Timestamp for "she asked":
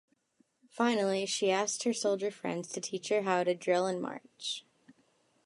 1.27-1.83